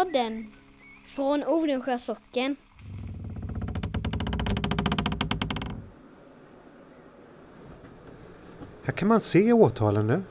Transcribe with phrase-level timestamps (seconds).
[0.00, 0.52] Hembygdspodden
[1.04, 2.56] från Odensjö socken.
[8.84, 10.22] Här kan man se årtalen nu.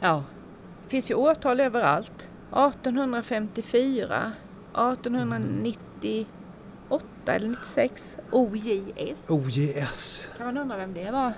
[0.00, 0.24] Ja,
[0.84, 2.30] det finns ju årtal överallt.
[2.50, 4.32] 1854,
[4.72, 6.26] 1898
[7.26, 9.28] eller 96, OJS.
[9.28, 10.32] OJS.
[10.36, 11.32] Kan man undra vem det var?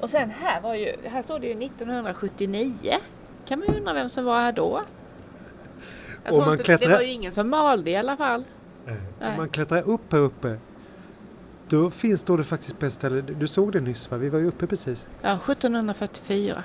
[0.00, 2.72] Och sen här var ju, här står det ju 1979.
[3.46, 4.82] Kan man ju undra vem som var här då?
[6.24, 8.44] Jag Och man inte, klättrar- Det var ju ingen som malde i alla fall.
[9.20, 10.58] Om man klättrar upp här uppe
[11.68, 14.16] då finns då det faktiskt på ett ställe, du såg det nyss va?
[14.16, 15.06] Vi var ju uppe precis.
[15.22, 16.62] Ja, 1744.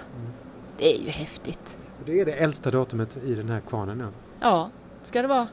[0.78, 1.78] Det är ju häftigt.
[2.06, 4.08] Det är det äldsta datumet i den här kvarnen nu.
[4.42, 4.70] Ja,
[5.04, 5.48] ska det vara.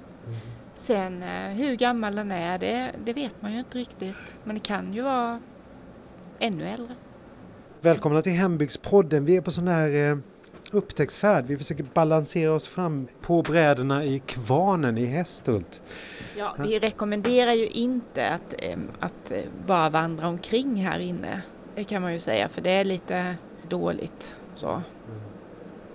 [0.76, 4.36] Sen eh, hur gammal den är, det, det vet man ju inte riktigt.
[4.44, 5.40] Men det kan ju vara
[6.38, 6.94] ännu äldre.
[7.80, 9.24] Välkomna till Hembygdspodden.
[9.24, 10.18] Vi är på sån här eh,
[10.70, 11.44] upptäcktsfärd.
[11.46, 15.82] Vi försöker balansera oss fram på brädorna i kvarnen i Hästhult.
[16.36, 18.54] Ja, vi rekommenderar ju inte att,
[19.00, 21.42] att eh, bara vandra omkring här inne.
[21.74, 23.36] Det kan man ju säga, för det är lite
[23.68, 24.36] dåligt.
[24.54, 24.82] Så.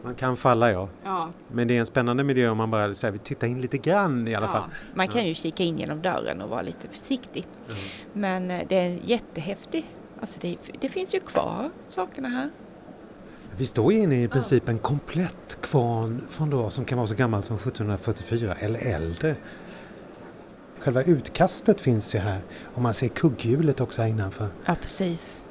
[0.04, 0.90] Man kan falla ja.
[1.04, 3.62] Ja, Men det är en spännande miljö om man bara så här, vill titta in
[3.62, 4.64] lite grann i alla fall.
[4.94, 7.48] Man kan ju kika in genom dörren och vara lite försiktig.
[7.70, 7.82] Mm.
[8.14, 9.88] Men eh, det är jättehäftigt.
[10.22, 12.50] Alltså det, det finns ju kvar sakerna här.
[13.58, 17.46] Vi står inne i princip en komplett kvarn från då som kan vara så gammalt
[17.46, 19.36] som 1744 eller äldre.
[20.80, 22.40] Själva utkastet finns ju här
[22.74, 24.48] och man ser kugghjulet också här innanför.
[24.66, 25.44] Ja, precis.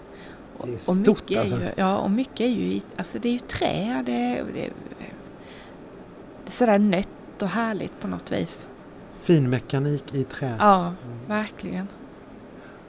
[0.58, 1.56] Och, Det är och stort, mycket alltså.
[1.56, 4.02] ju, ja, och mycket är ju, alltså det är ju trä.
[4.06, 4.72] Det, är- det, är-
[6.44, 8.69] det är sådär nött och härligt på något vis.
[9.22, 10.56] Fin mekanik i trä.
[10.58, 10.94] Ja,
[11.27, 11.88] verkligen.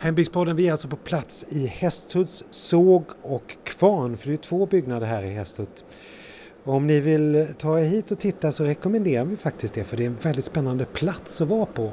[0.05, 4.65] Hembygdspodden, vi är alltså på plats i Hästhults såg och kvarn, för det är två
[4.65, 5.85] byggnader här i Hästhult.
[6.63, 10.03] Om ni vill ta er hit och titta så rekommenderar vi faktiskt det, för det
[10.03, 11.91] är en väldigt spännande plats att vara på.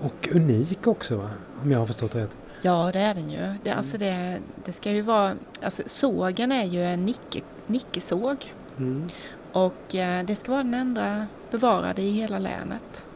[0.00, 1.30] Och unik också, va?
[1.62, 2.36] om jag har förstått rätt.
[2.62, 3.54] Ja, det är den ju.
[3.64, 8.52] Det, alltså det, det ska ju vara, alltså sågen är ju en nicke, nickesåg.
[8.78, 9.08] Mm.
[9.52, 13.06] Och eh, det ska vara den enda bevarade i hela länet.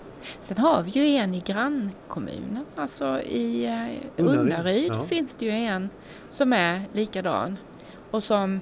[0.40, 5.00] Sen har vi ju en i grannkommunen, alltså i eh, Unnaryd, ja.
[5.00, 5.90] finns det ju en
[6.30, 7.58] som är likadan
[8.10, 8.60] och som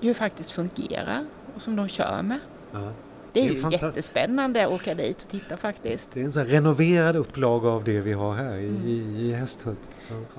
[0.00, 1.24] ju faktiskt fungerar
[1.54, 2.38] och som de kör med.
[2.72, 2.92] Ja.
[3.32, 6.10] Det är, Det är ju jättespännande att åka dit och titta faktiskt.
[6.12, 8.82] Det är en sån renoverad upplaga av det vi har här i, Mm.
[8.86, 9.80] i, i Hästhult.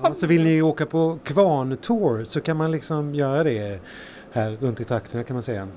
[0.02, 3.80] Ja, så vill ni åka på kvarntour så kan man liksom göra det
[4.32, 5.68] här runt i trakterna kan man säga.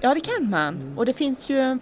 [0.00, 0.74] Ja, det kan man.
[0.76, 0.98] Mm.
[0.98, 1.78] Och det finns ju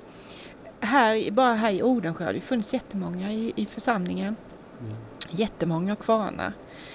[0.81, 4.37] här, bara här i Odensjö har det funnits jättemånga i, i församlingen.
[4.81, 4.97] Mm.
[5.31, 6.53] Jättemånga kvarnar.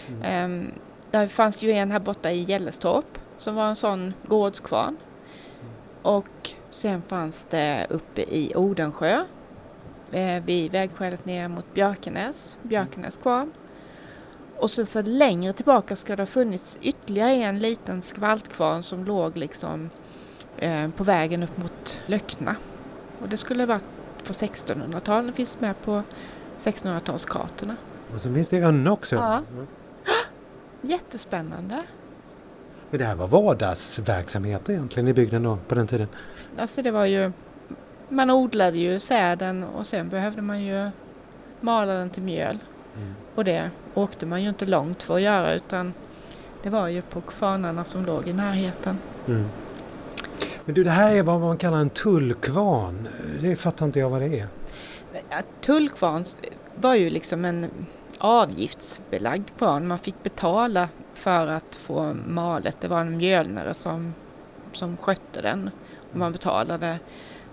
[0.08, 0.22] Mm.
[0.24, 0.72] Ehm,
[1.12, 4.98] där fanns ju en här borta i Gällestorp som var en sån gårdskvarn.
[6.02, 9.26] Och sen fanns det uppe i Odensjö
[10.12, 13.52] eh, vid vägskälet ner mot Björkenäs, Björkenäs kvarn.
[14.58, 19.38] Och sen så längre tillbaka ska det ha funnits ytterligare en liten skvaltkvarn som låg
[19.38, 19.90] liksom
[20.58, 22.56] eh, på vägen upp mot Löckna.
[23.24, 23.86] Och det skulle varit
[24.28, 26.04] på 1600-talet, det finns med på
[26.60, 27.76] 1600-talskartorna.
[28.14, 29.16] Och så finns det Önne också.
[29.16, 29.42] Ja.
[29.54, 29.68] Mm.
[30.82, 31.84] Jättespännande.
[32.90, 36.08] Men det här var vardagsverksamhet egentligen i bygden då på den tiden.
[36.58, 37.32] Alltså det var ju,
[38.10, 40.90] man odlade ju säden och sen behövde man ju
[41.62, 42.60] mala den till mjöl.
[42.96, 43.14] Mm.
[43.36, 45.94] Och det åkte man ju inte långt för att göra utan
[46.64, 48.98] det var ju på kvarnarna som låg i närheten.
[49.28, 49.46] Mm.
[50.66, 53.08] Men du, det här är vad man kallar en tullkvarn.
[53.42, 54.48] Det fattar inte jag vad det är.
[55.30, 56.26] Ja, Tullkvarn
[56.76, 57.86] var ju liksom en
[58.18, 59.88] avgiftsbelagd kvarn.
[59.88, 62.78] Man fick betala för att få malet.
[62.82, 64.14] Det var en mjölnare som,
[64.72, 65.70] som skötte den.
[66.12, 67.00] Och man betalade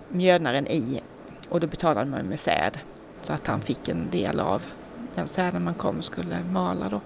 [0.09, 1.03] mjölnaren i
[1.49, 2.79] och då betalade man med säd.
[3.23, 4.67] Så att han fick en del av
[5.15, 7.01] den säden man kom och skulle mala då.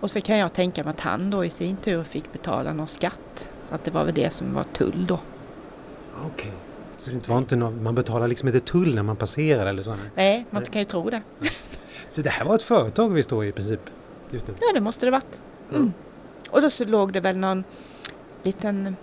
[0.00, 2.88] Och så kan jag tänka mig att han då i sin tur fick betala någon
[2.88, 3.50] skatt.
[3.64, 5.20] Så att det var väl det som var tull då.
[6.26, 6.52] Okej.
[6.98, 9.96] Så det var inte någon, man betalar liksom inte tull när man passerar eller så?
[10.14, 10.46] nej.
[10.50, 11.22] Man kan ju tro det.
[12.08, 13.80] Så det här var ett företag vi står i princip
[14.30, 14.54] just nu?
[14.60, 15.40] Ja, det måste det varit.
[15.70, 15.76] Ja.
[15.76, 15.92] Mm.
[16.50, 17.64] Och då så låg det väl någon
[18.42, 18.96] liten,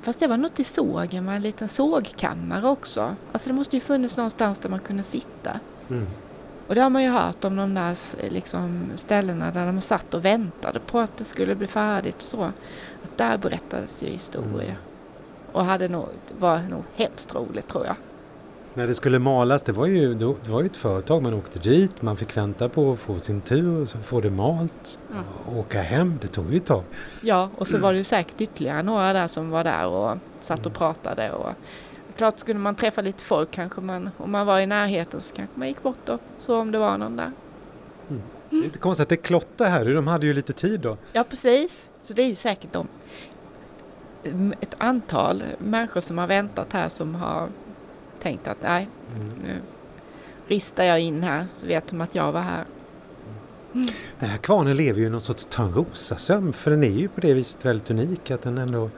[0.00, 3.16] fast det var något i sågen, en liten sågkammare också.
[3.32, 5.60] Alltså det måste ju funnits någonstans där man kunde sitta.
[5.90, 6.06] Mm.
[6.72, 7.96] Och det har man ju hört om de där
[8.30, 12.42] liksom, ställena där man satt och väntade på att det skulle bli färdigt och så.
[13.04, 14.64] Att där berättades ju historier.
[14.64, 14.76] Mm.
[15.52, 16.08] Och hade nog,
[16.38, 17.96] var nog hemskt roligt tror jag.
[18.74, 21.22] När det skulle malas, det var ju det var ju ett företag.
[21.22, 24.30] Man åkte dit, man fick vänta på att få sin tur, och så få det
[24.30, 25.16] malt, Ja.
[25.46, 26.18] och åka hem.
[26.22, 26.82] Det tog ju ett tag.
[27.20, 30.66] Ja, och så var det ju säkert ytterligare några där som var där och satt
[30.66, 31.52] och pratade och
[32.16, 35.58] Klart skulle man träffa lite folk kanske man, om man var i närheten så kanske
[35.58, 37.32] man gick bort och så om det var någon där.
[38.50, 40.96] Det är inte konstigt att det är klotter här, de hade ju lite tid då.
[41.12, 42.88] Ja precis, så det är ju säkert de
[44.60, 47.48] ett antal människor som har väntat här som har
[48.22, 49.28] tänkt att nej, Mm.
[49.28, 49.56] nu
[50.46, 52.64] ristar jag in här så vet de att jag var här.
[54.18, 57.34] Den här kvarnen lever ju i någon sorts Törnrosasömn för den är ju på det
[57.34, 58.90] viset väldigt unik att den ändå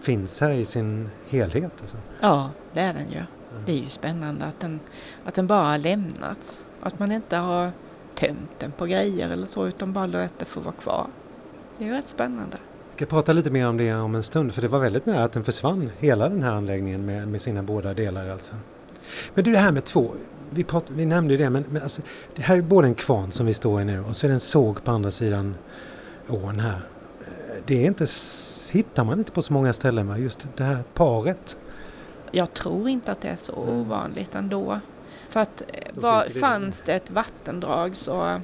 [0.00, 1.72] finns här i sin helhet.
[1.80, 1.96] Alltså.
[2.20, 3.22] Ja, det är den ju.
[3.66, 4.80] Det är ju spännande att den,
[5.24, 6.64] att den bara har lämnats.
[6.80, 7.72] Att man inte har
[8.14, 11.06] tömt den på grejer eller så utan bara låtit det få vara kvar.
[11.78, 12.56] Det är ju rätt spännande.
[12.90, 15.24] Jag ska prata lite mer om det om en stund för det var väldigt nära
[15.24, 18.54] att den försvann, hela den här anläggningen med, med sina båda delar alltså.
[19.34, 20.14] Men du det här med två,
[20.50, 22.02] vi, prat, vi nämnde ju det men, men alltså,
[22.36, 24.34] det här är både en kvarn som vi står i nu och så är det
[24.34, 25.54] en såg på andra sidan
[26.28, 26.88] ån här.
[27.20, 28.06] Eh, Det är inte,
[28.72, 30.18] hittar man inte på så många ställen va?
[30.18, 31.56] just det här paret.
[32.32, 33.74] Jag tror inte att det är så Mm.
[33.80, 34.80] ovanligt ändå.
[35.28, 38.40] För att eh, var, fanns det ett vattendrag så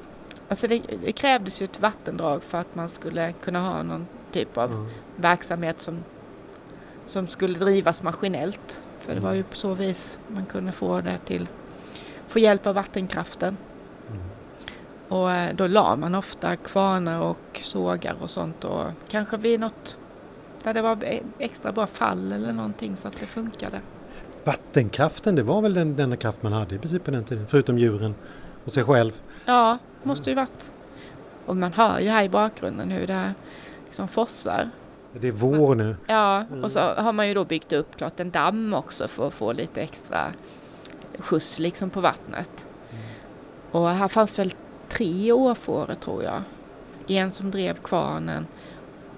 [0.50, 4.58] Alltså det, det krävdes ju ett vattendrag för att man skulle kunna ha någon typ
[4.58, 4.87] av Ja.
[5.17, 6.05] verksamhet som,
[7.06, 8.81] som skulle drivas maskinellt.
[8.99, 9.37] För det var Mm.
[9.37, 11.49] ju på så vis man kunde få det till,
[12.29, 13.56] få hjälp av vattenkraften.
[14.11, 14.23] Mm.
[15.08, 19.99] Och eh, då la man ofta kvarnar och sågar och sånt och kanske vid något
[20.65, 20.99] där det var
[21.39, 23.81] extra bra fall eller någonting så att det funkade.
[24.45, 27.79] Vattenkraften, det var väl den, den kraft man hade i princip på den tiden, förutom
[27.79, 28.15] djuren
[28.65, 29.13] och sig själv.
[29.45, 30.73] Ja, måste ju varit.
[31.47, 33.35] Och man hör ju här i bakgrunden hur det
[33.85, 34.71] liksom fossar.
[35.21, 35.97] Det är vår nu.
[36.07, 36.65] Ja, Mm.
[36.65, 39.53] och så har man ju då byggt upp klart en damm också för att få
[39.53, 40.33] lite extra
[41.19, 42.67] skjuts liksom på vattnet.
[43.71, 44.53] Och här fanns väl
[44.89, 46.43] tre åfåror tror jag.
[47.07, 48.47] En som drev kvarnen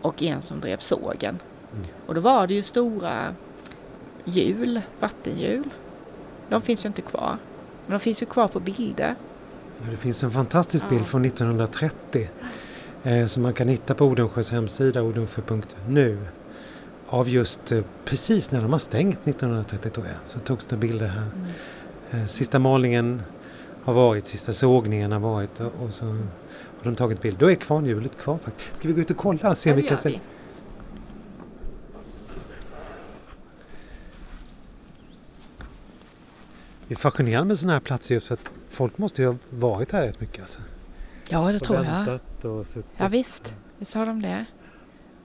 [0.02, 1.38] och en som drev sågen.
[1.74, 1.86] Mm.
[2.06, 3.34] Och då var det ju stora
[4.24, 5.70] hjul, vattenhjul.
[6.48, 7.36] De finns ju inte kvar.
[7.86, 9.14] Men de finns ju kvar på bilder.
[9.90, 11.04] Det finns en fantastisk bild Ja.
[11.06, 12.28] från 1930
[13.02, 16.18] eh, som man kan hitta på Odensjös hemsida odensjö.nu
[17.08, 21.06] av just eh, precis när de har stängt 1930 tror jag så togs det bilder
[21.06, 21.26] här.
[22.10, 23.22] Eh, sista målningen
[23.94, 27.38] har varit, sista sågningen har varit och, och så har de tagit bild.
[27.38, 28.76] Då är kvarnhjulet kvar faktiskt.
[28.76, 30.20] Ska vi gå ut och kolla och se Ja, det vilka vi.
[36.88, 39.92] Det är fascinerande med sådana här platser just för att folk måste ju ha varit
[39.92, 40.40] här rätt mycket.
[40.42, 40.58] Alltså.
[41.28, 42.20] Ja, det Och tror jag.
[42.58, 42.90] och suttit.
[42.96, 44.44] Ja, visst, visst har de det.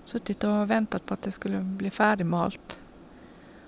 [0.03, 2.79] Suttit och väntat på att det skulle bli färdigmalt.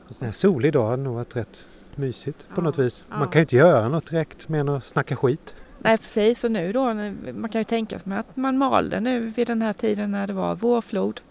[0.07, 1.65] En sån här solig dag hade nog varit rätt
[1.97, 3.05] mysigt på Ja, något vis.
[3.09, 3.25] Man ja.
[3.25, 5.55] kan ju inte göra något direkt mer än att snacka skit.
[5.79, 6.93] Nej precis och nu då,
[7.33, 10.33] man kan ju tänka sig att man malde nu vid den här tiden när det
[10.33, 11.21] var vårflod.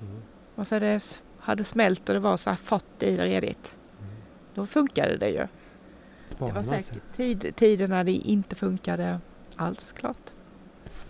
[0.00, 0.22] Mm.
[0.54, 3.76] Och så det hade smält och det var så här fått i det redigt.
[4.54, 5.36] Då funkade det ju.
[5.36, 5.48] Det
[6.34, 9.20] Sparar var säkert tid, tider när det inte funkade
[9.56, 10.18] alls klart.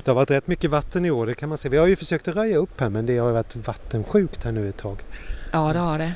[0.04, 1.68] Det har varit rätt mycket vatten i år, det kan man se.
[1.68, 4.52] Vi har ju försökt att röja upp här men det har ju varit vattensjukt här
[4.52, 5.04] nu ett tag.
[5.52, 6.14] Ja det har det.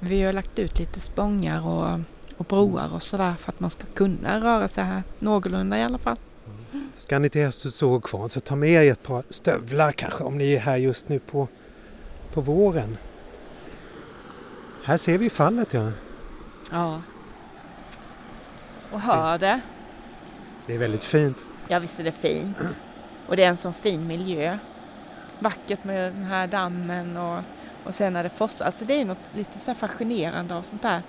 [0.00, 2.00] Vi har lagt ut lite spångar och,
[2.40, 5.98] och broar och sådär för att man ska kunna röra sig här någorlunda i alla
[5.98, 6.16] fall.
[6.98, 10.38] Ska ni till Hästhus såg kvar så ta med er ett par stövlar kanske om
[10.38, 11.48] ni är här just nu på,
[12.32, 12.96] på våren.
[14.84, 15.92] Här ser vi fallet ja.
[16.70, 17.02] Ja.
[18.92, 19.60] Och hör det.
[20.66, 21.38] Det är väldigt fint.
[21.68, 22.56] Ja visst är det fint.
[23.26, 24.58] Och det är en sån fin miljö.
[25.38, 27.42] Vackert med den här dammen och,
[27.84, 28.64] och sen när det fossar.
[28.66, 31.02] Alltså det är något lite så här fascinerande av sånt där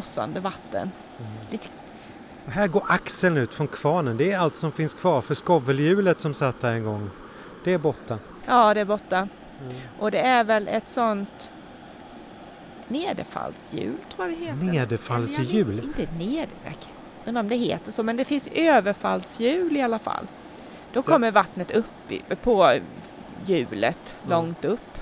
[0.00, 0.90] fossande vatten.
[1.50, 1.68] Lite,
[2.46, 4.16] Och här går axeln ut från kvarnen.
[4.16, 7.10] Det är allt som finns kvar för skovelhjulet som satt där en gång.
[7.64, 8.18] Det är borta.
[8.46, 9.28] ja det är borta.
[9.98, 11.50] Och det är väl ett sånt
[12.88, 14.64] nederfallshjul tror jag det heter.
[14.64, 15.78] Nederfallshjul?
[15.98, 16.88] Inte nederverk.
[17.26, 20.26] Undrar om det heter så men det finns överfallshjul i alla fall.
[20.92, 22.12] Då kommer vattnet upp
[22.42, 22.78] på
[23.46, 24.30] hjulet Ja.
[24.36, 24.95] långt upp.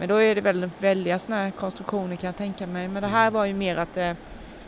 [0.00, 2.88] Men då är det väl väldiga sådana här konstruktioner kan jag tänka mig.
[2.88, 4.16] Men det här var ju mer att det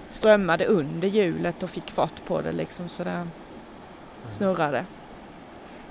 [0.09, 3.27] strömmade under hjulet och fick fart på det liksom så det
[4.29, 4.85] snurrade.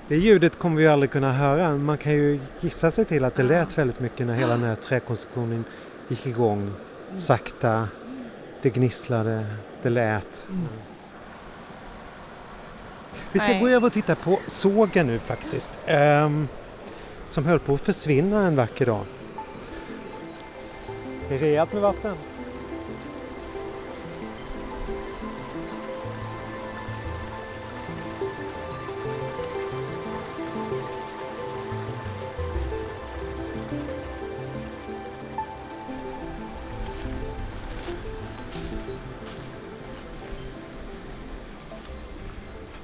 [0.08, 1.76] Det ljudet kommer vi aldrig kunna höra.
[1.76, 4.74] Man kan ju gissa sig till att det lät väldigt mycket när hela den här
[4.74, 5.64] träkonstruktionen
[6.08, 6.72] gick igång.
[7.14, 7.88] Sakta.
[8.62, 9.46] Det gnisslade.
[9.82, 10.48] Det lät.
[10.48, 10.68] Mm.
[13.32, 13.60] Vi ska Nej.
[13.60, 15.70] gå över och titta på sågen nu faktiskt.
[15.86, 16.48] Ehm,
[17.24, 19.04] som höll på att försvinna en vacker dag
[21.32, 22.16] det rejält med vatten.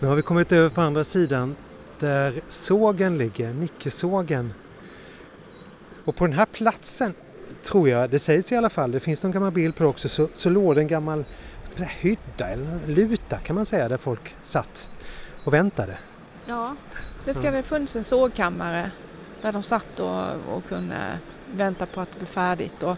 [0.01, 1.57] Nu har vi kommit över på andra sidan
[1.99, 4.53] där sågen ligger, Nickesågen.
[6.05, 7.15] Och på den här platsen
[7.63, 10.09] tror jag, det sägs i alla fall, det finns någon gammal bild på det också,
[10.09, 11.25] så, så låg det en gammal
[11.79, 14.91] säga, hydda eller luta kan man säga där folk satt
[15.45, 15.99] och väntade.
[16.47, 16.77] Ja,
[17.25, 18.91] det ska ha funnits en sågkammare
[19.43, 20.97] där de satt och, och kunde
[21.55, 22.83] vänta på att det blev färdigt.
[22.83, 22.97] Och,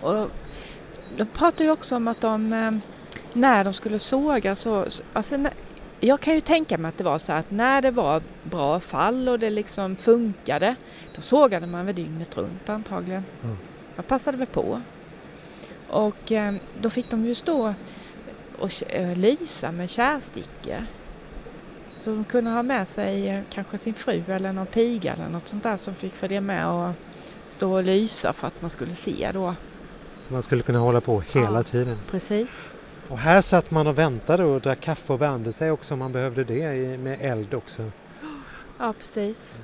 [0.00, 0.30] och
[1.16, 2.70] de pratar ju också om att de, eh,
[3.32, 5.36] när de skulle såga så, alltså,
[6.00, 9.28] jag kan ju tänka mig att det var så att när det var bra fall
[9.28, 10.74] och det liksom funkade,
[11.14, 13.24] då sågade man väl dygnet runt antagligen.
[13.42, 13.56] Mm.
[13.96, 14.80] Man passade väl på.
[15.88, 17.74] Och eh, då fick de ju stå
[18.58, 20.86] och eh, lysa med kärstickor.
[21.96, 25.48] Så de kunde ha med sig eh, kanske sin fru eller någon piga eller något
[25.48, 26.92] sånt där som fick följa med och
[27.48, 29.54] stå och lysa för att man skulle se då.
[30.28, 31.98] Man skulle kunna hålla på hela ja, tiden.
[32.10, 32.70] Precis.
[33.08, 36.12] Och här satt man och väntade och drack kaffe och värmde sig också om man
[36.12, 37.90] behövde det med eld också.
[38.78, 39.54] Ja, precis.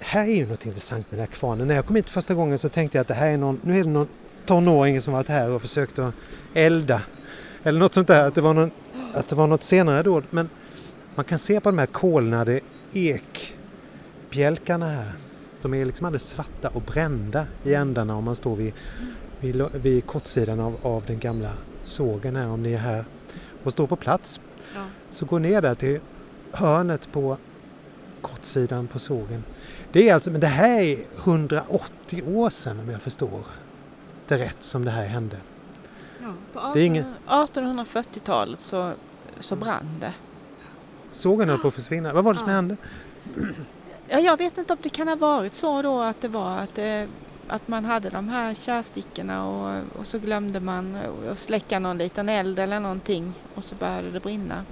[0.00, 1.68] Här är ju något intressant med den här kvarnen.
[1.68, 3.78] När jag kom hit första gången så tänkte jag att det här är någon, nu
[3.78, 4.08] är det någon
[4.46, 6.14] tonåring som varit här och försökt att
[6.54, 7.02] elda.
[7.62, 8.70] Eller något sånt där, att det var, någon,
[9.14, 10.22] att det var något senare då.
[10.30, 10.48] Men
[11.14, 12.60] man kan se på de här kolnade
[12.92, 15.12] ekbjälkarna här.
[15.62, 18.72] De är liksom alldeles svarta och brända i ändarna om man står vid,
[19.40, 21.50] vid, vid kortsidan av, av den gamla
[21.84, 23.04] sågen här om ni är här
[23.64, 24.40] och står på plats.
[24.74, 24.80] Ja.
[25.10, 26.00] Så gå ner där till
[26.52, 27.36] hörnet på
[28.20, 29.44] kortsidan på sågen.
[29.94, 33.46] Det är alltså, men det här är 180 år sedan om jag förstår
[34.28, 35.36] det rätt som det här hände.
[36.22, 37.06] Ja, på 18, inget...
[37.26, 38.92] 1840-talet så,
[39.38, 40.14] så brann det.
[41.10, 42.12] Sågen höll på att försvinna.
[42.12, 42.54] Vad var det som ja.
[42.54, 42.76] hände?
[44.08, 46.74] Ja, jag vet inte om det kan ha varit så då att det var att
[46.74, 47.08] det
[47.48, 50.98] att man hade de här kärstickorna och, och så glömde man
[51.30, 54.64] att släcka någon liten eld eller någonting och så började det brinna.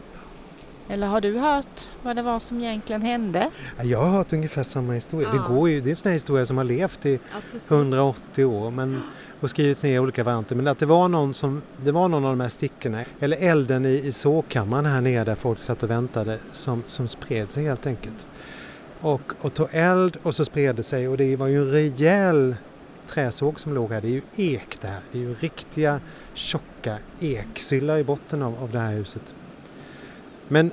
[0.89, 3.51] Eller har du hört vad det var som egentligen hände?
[3.83, 5.29] Jag har hört ungefär samma historia.
[5.33, 5.43] Ja.
[5.43, 9.03] Det, går ju, det är en historia som har levt i ja, 180 år men,
[9.41, 10.57] och skrivits ner i olika varianter.
[10.57, 13.87] Men att det var någon, som, det var någon av de här stickorna, eller elden
[13.87, 17.87] i, i sågkammaren här nere där folk satt och väntade, som, som spred sig helt
[17.87, 18.27] enkelt
[19.03, 22.57] och, och tog eld och så spred det sig och det var ju en rejäl
[23.07, 24.01] träsåg som låg här.
[24.01, 25.01] Det är ju ek det här.
[25.13, 26.01] Det är ju riktiga
[26.35, 29.35] tjocka eksyllar i botten av, av det här huset.
[30.53, 30.71] Men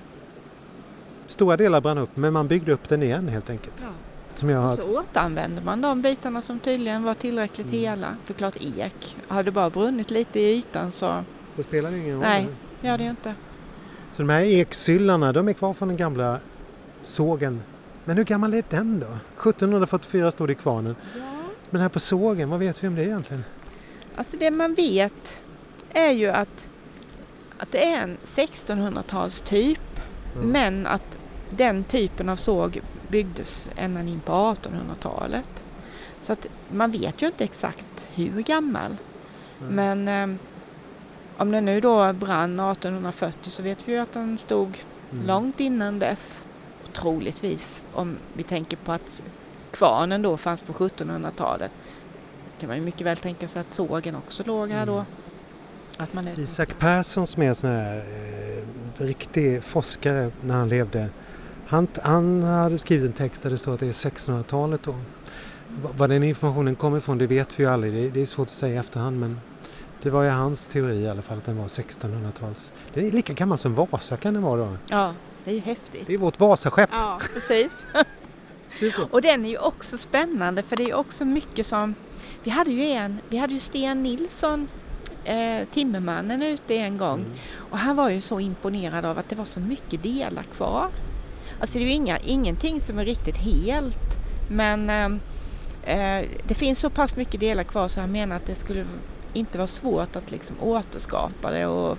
[1.27, 3.81] stora delar brann upp men man byggde upp den igen helt enkelt.
[3.81, 3.89] Ja.
[4.33, 7.79] Som jag har så återanvände man de bitarna som tydligen var tillräckligt mm.
[7.79, 8.15] hela.
[8.25, 11.23] För klart ek, hade det bara brunnit lite i ytan så...
[11.55, 12.21] Då spelar det ingen roll?
[12.21, 12.47] Nej,
[12.81, 13.35] det gör det ju inte.
[14.11, 16.39] Så de här eksyllarna de är kvar från den gamla
[17.01, 17.61] sågen
[18.05, 19.07] men hur gammal är den då?
[19.49, 20.95] 1744 stod det i kvarnen.
[21.15, 21.21] Ja.
[21.69, 23.43] Men här på sågen, vad vet vi om det egentligen?
[24.15, 25.41] Alltså det man vet
[25.89, 26.69] är ju att,
[27.59, 29.79] att det är en 1600-talstyp
[30.35, 30.49] mm.
[30.49, 31.17] men att
[31.49, 35.63] den typen av såg byggdes ända in på 1800-talet.
[36.21, 38.97] Så att man vet ju inte exakt hur gammal.
[39.61, 39.75] Mm.
[39.75, 40.39] Men eh,
[41.37, 45.25] om den nu då brann 1840 så vet vi ju att den stod mm.
[45.25, 46.45] långt innan dess
[46.93, 49.23] troligtvis om vi tänker på att
[49.71, 51.71] kvarnen då fanns på 1700-talet
[52.59, 55.05] kan man ju mycket väl tänka sig att sågen också låg här då.
[55.99, 56.39] Att man är...
[56.39, 61.09] Isak Persson som är en sån här eh, riktig forskare när han levde
[61.67, 64.95] han, han hade skrivit en text där det står att det är 1600-talet då.
[65.97, 68.53] Var den informationen kommer ifrån det vet vi ju aldrig, det, det är svårt att
[68.53, 69.39] säga i efterhand men
[70.01, 72.73] det var ju hans teori i alla fall att den var 1600-tals.
[72.93, 74.77] Det är lika gammal som Vasa kan den vara då.
[74.87, 75.13] Ja,
[75.45, 76.07] det är ju häftigt.
[76.07, 76.89] Det är vårt Vasaskepp.
[76.91, 77.85] Ja, precis.
[79.11, 81.95] och den är ju också spännande för det är också mycket som...
[82.43, 84.67] Vi hade ju en, vi hade ju Sten Nilsson,
[85.23, 87.31] eh, Timmermannen, ute en gång mm.
[87.71, 90.87] och han var ju så imponerad av att det var så mycket delar kvar.
[91.59, 94.17] Alltså det är ju inga, ingenting som är riktigt helt
[94.49, 98.55] men eh, eh, det finns så pass mycket delar kvar så han menar att det
[98.55, 98.85] skulle
[99.33, 101.97] inte vara svårt att liksom återskapa det och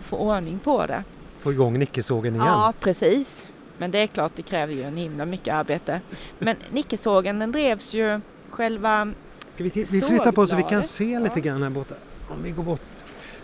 [0.00, 1.04] få ordning på det
[1.46, 2.46] få igång nickesågen igen.
[2.46, 3.48] Ja, precis.
[3.78, 6.00] Men det är klart, det kräver ju en himla mycket arbete.
[6.38, 9.12] Men nickesågen den drevs ju själva
[9.54, 11.94] Ska vi, vi flyttar på så vi kan se lite grann här borta.
[12.28, 12.80] Om vi går bort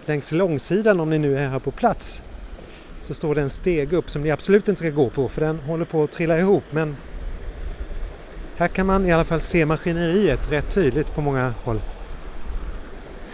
[0.07, 2.23] längs långsidan om ni nu är här på plats
[2.99, 5.61] så står det en steg upp som ni absolut inte ska gå på för den
[5.61, 6.97] håller på att trilla ihop men
[8.57, 11.81] här kan man i alla fall se maskineriet rätt tydligt på många håll.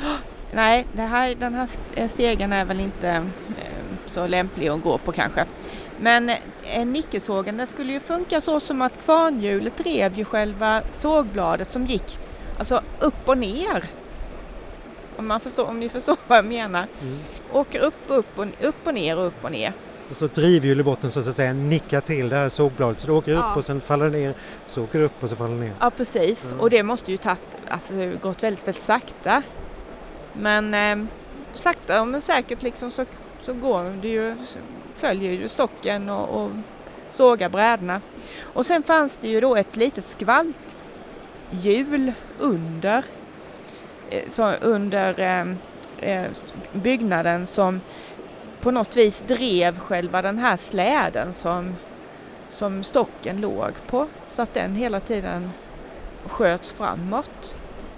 [0.52, 3.24] Nej, här, den här eh, stegen är väl inte eh,
[4.06, 5.44] så lämplig att gå på kanske.
[6.00, 6.30] Men
[6.62, 11.86] eh, nickelsågen den skulle ju funka så som att kvarnhjulet drev ju själva sågbladet som
[11.86, 12.18] gick
[12.58, 13.84] alltså upp och ner.
[15.18, 16.86] Om, man förstår, om ni förstår vad jag menar.
[17.02, 17.18] Mm.
[17.52, 19.72] Åker upp, upp, och, upp och ner och upp och ner.
[20.10, 23.12] Och så drivhjul i botten så att säga nickar till det här sågbladet så det
[23.12, 23.38] åker Ja.
[23.50, 24.34] upp och sen faller det ner.
[24.66, 25.72] Så åker det upp och så faller det ner.
[25.80, 26.60] Ja precis Mm.
[26.60, 29.42] och det måste ju tagit, alltså, gått väldigt, väldigt sakta.
[30.32, 31.06] Men eh,
[31.54, 33.04] sakta men säkert liksom så,
[33.42, 34.36] så går det ju,
[34.94, 36.50] följer ju stocken och, och
[37.10, 38.00] sågar brädorna.
[38.40, 40.04] Och sen fanns det ju då ett litet
[41.50, 43.04] skvalthjul under,
[44.26, 45.46] så, under eh,
[46.10, 46.26] eh,
[46.72, 47.80] byggnaden som
[48.60, 51.76] på något vis drev själva den här släden som,
[52.50, 54.06] som stocken låg på.
[54.28, 55.50] Så att den hela tiden
[56.26, 57.56] sköts framåt.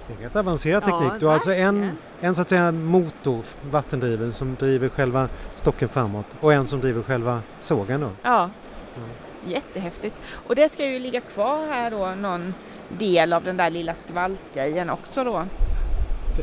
[0.09, 1.21] Det är rätt avancerad Ja, teknik.
[1.21, 6.27] Du har alltså en, en så att säga motor, vattendriven, som driver själva stocken framåt
[6.41, 8.11] och en som driver själva sågen då.
[8.23, 8.51] Ja,
[8.97, 9.09] Mm.
[9.47, 10.17] jättehäftigt.
[10.47, 12.55] Och det ska ju ligga kvar här då någon
[12.89, 15.45] del av den där lilla skvaltgrejen också då.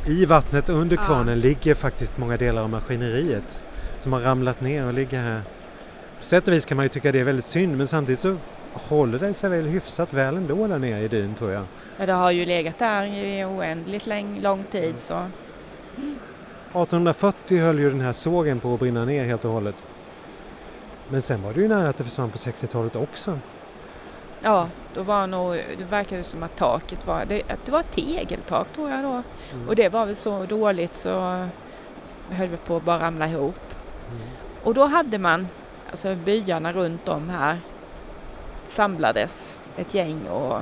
[0.06, 1.04] I vattnet under Ja.
[1.04, 3.63] kvarnen ligger faktiskt många delar av maskineriet
[4.00, 5.42] som har ramlat ner och ligger här.
[6.20, 8.38] På sätt och vis kan man ju tycka det är väldigt synd men samtidigt så
[8.74, 11.66] håller det sig väl hyfsat väl ändå där nere i dyn tror jag.
[11.98, 15.13] Ja, det har ju legat där i oändligt läng- lång tid så
[16.72, 19.86] 1840 höll ju den här sågen på att brinna ner helt och hållet.
[21.10, 23.39] Men sen var det ju nära att det försvann på 60-talet också.
[24.41, 28.72] Ja, då var nog, det verkade som att taket var, det, att det var tegeltak
[28.72, 29.24] tror jag då.
[29.53, 29.67] Mm.
[29.67, 31.48] Och det var väl så dåligt så
[32.29, 33.74] höll vi på att bara ramla ihop.
[34.10, 34.22] Mm.
[34.63, 35.48] Och då hade man,
[35.89, 37.58] alltså byarna runt om här
[38.67, 40.56] samlades ett gäng och,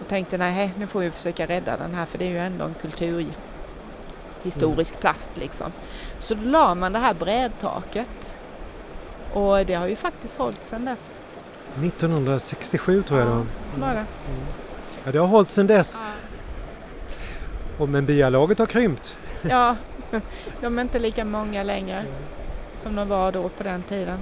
[0.00, 2.64] och tänkte nej nu får vi försöka rädda den här för det är ju ändå
[2.64, 5.72] en kulturhistorisk plats liksom.
[6.18, 8.40] Så då la man det här brädtaket
[9.32, 11.18] och det har ju faktiskt hållit sedan dess.
[11.84, 13.46] 1967 tror jag det var.
[13.80, 14.04] Bara.
[15.04, 16.00] Ja, det har hållit sedan dess.
[17.78, 19.18] Och men byalaget har krympt.
[19.42, 19.76] Ja,
[20.60, 22.04] de är inte lika många längre
[22.82, 24.18] som de var då på den tiden.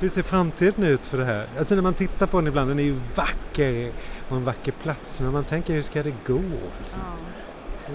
[0.00, 1.46] Hur ser framtiden ut för det här?
[1.58, 3.92] Alltså när man tittar på den ibland, den är ju vacker
[4.28, 5.20] och en vacker plats.
[5.20, 6.40] Men man tänker hur ska det gå?
[6.78, 6.98] Alltså?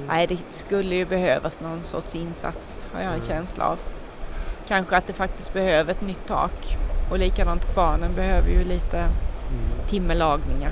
[0.07, 3.27] Nej, det skulle ju behövas någon sorts insats har jag en Mm.
[3.27, 3.79] känsla av.
[4.67, 6.77] Kanske att det faktiskt behöver ett nytt tak
[7.13, 9.87] och likadant kvarnen behöver ju lite Mm.
[9.89, 10.71] timmellagningar.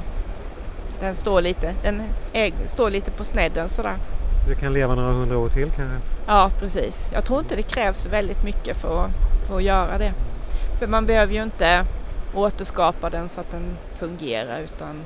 [0.99, 2.01] Den står lite, den
[2.33, 3.95] är, står lite på snedden sådär.
[4.43, 5.97] Så det kan leva några hundra år till kanske?
[6.27, 7.09] Ja, precis.
[7.13, 10.13] Jag tror inte det krävs väldigt mycket för, att- för att göra det.
[10.79, 11.85] För man behöver ju inte
[12.35, 15.05] återskapa den så att den fungerar utan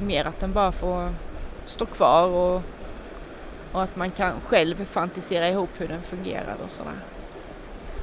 [0.00, 1.08] mer att den bara får
[1.64, 2.62] stå kvar och,
[3.72, 6.92] och att man kan själv fantisera ihop hur den fungerar och sådär.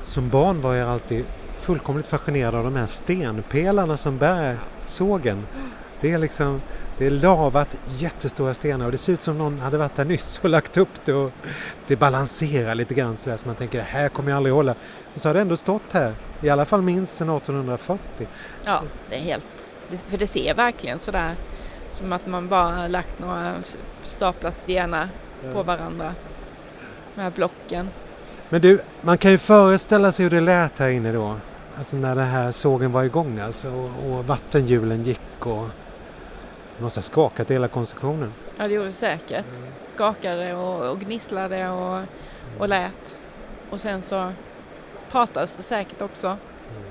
[0.03, 1.25] Som barn var jag alltid
[1.59, 5.47] fullkomligt fascinerad av de här stenpelarna som bär sågen.
[6.01, 6.61] Det är liksom
[6.99, 10.39] det är lavat jättestora stenar och det ser ut som någon hade varit där nyss
[10.43, 11.31] och lagt upp det och
[11.87, 14.75] det balanserar lite grann sådär så man tänker det här kommer jag aldrig hålla.
[15.13, 18.27] Och så har det ändå stått här, i alla fall minst sedan 1840.
[18.63, 19.45] Ja, det är helt...
[20.07, 21.35] För det ser verkligen sådär
[21.91, 23.55] som att man bara har lagt några
[24.03, 25.09] staplar stenar
[25.53, 26.13] på varandra.
[27.15, 27.89] De här blocken.
[28.49, 31.35] Men du, man kan ju föreställa sig hur det lät här inne då.
[31.77, 35.67] Alltså när den här sågen var igång alltså och, och vattenhjulen gick och
[36.77, 38.33] det måste ha skakat hela konstruktionen.
[38.57, 39.45] Ja, det gjorde det säkert.
[39.95, 42.01] Skakade och, och gnisslade och,
[42.59, 43.17] och lät.
[43.69, 44.31] Och sen så
[45.11, 46.37] pratades det säkert också.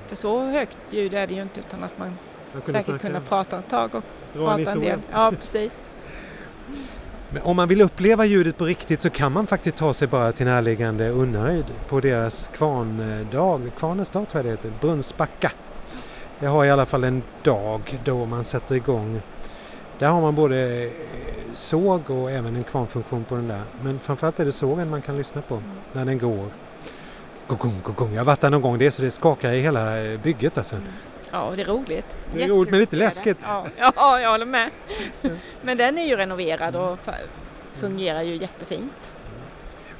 [0.07, 2.17] För så högt ljud är det ju inte utan att man
[2.53, 4.91] Man kunde säkert kunna prata ett tag och dra en prata en historia.
[4.91, 5.01] del.
[5.11, 5.73] Ja, precis.
[7.31, 10.31] Men om man vill uppleva ljudet på riktigt så kan man faktiskt ta sig bara
[10.31, 15.51] till närliggande Unnaryd på deras kvarndag, kvarnens dag tror jag det heter, Brunnsbacka.
[16.39, 19.21] Jag har i alla fall en dag då man sätter igång.
[19.99, 20.91] Där har man både eh,
[21.53, 23.61] såg och även en kvarnfunktion på den där.
[23.81, 25.61] Men framförallt är det sågen man kan lyssna på
[25.93, 26.45] när den går.
[27.47, 28.13] Gogong, gogong.
[28.13, 30.75] Jag har varit där någon gång det är så det skakar i hela bygget alltså.
[31.31, 32.17] Ja, det är roligt.
[32.33, 33.37] Det är roligt, men lite läskigt.
[33.43, 34.69] Ja, ja, jag håller med.
[35.61, 36.99] Men den är ju renoverad och
[37.73, 39.13] fungerar ju jättefint.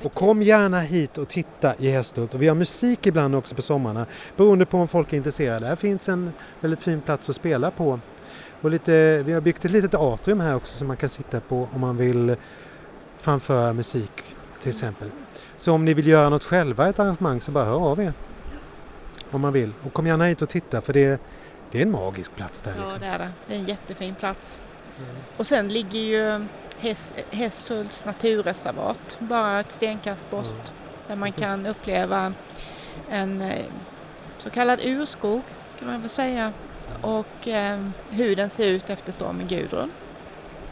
[0.04, 2.34] Och kom gärna hit och titta i Hästhult.
[2.34, 5.68] Och vi har musik ibland också på sommarna beroende på om folk är intresserade.
[5.68, 8.00] Här finns en väldigt fin plats att spela på.
[8.62, 11.68] Och lite, vi har byggt ett litet atrium här också som man kan sitta på
[11.74, 12.36] om man vill
[13.18, 14.12] framföra musik
[14.62, 15.10] till exempel.
[15.58, 18.14] Så om ni vill göra något själva, ett arrangemang, så bara hör av er.
[19.32, 19.72] Om man vill.
[19.86, 21.22] Och kom gärna hit och titta för det,
[21.72, 22.74] det är en magisk plats där.
[22.78, 23.02] Ja, Liksom.
[23.02, 23.30] det är det.
[23.48, 24.62] Det är en jättefin plats.
[25.38, 26.46] Och sen ligger ju
[26.80, 30.64] Häst, Hästhults naturreservat bara ett stenkast bort Mm.
[31.08, 32.34] där man kan uppleva
[33.10, 33.66] en eh,
[34.38, 35.42] så kallad urskog,
[35.76, 36.54] ska man väl säga,
[37.02, 39.92] och eh, hur den ser ut efter stormen Gudrun.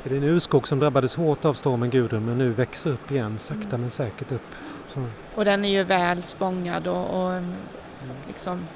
[0.03, 3.37] Det är en urskog som drabbades hårt av stormen Gudrun men nu växer upp igen,
[3.37, 3.81] sakta Mm.
[3.81, 4.55] men säkert upp.
[4.87, 5.05] Så.
[5.35, 7.53] Och den är ju väl spångad och, och mm,
[8.27, 8.67] liksom